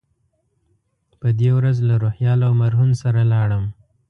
په 1.19 1.27
دې 1.39 1.49
ورځ 1.57 1.77
له 1.89 1.95
روهیال 2.03 2.39
او 2.47 2.53
مرهون 2.61 2.91
سره 3.01 3.21
لاړم. 3.31 3.63